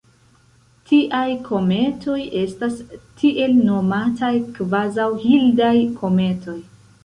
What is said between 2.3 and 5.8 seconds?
estas tiel nomataj kvazaŭ-Hildaj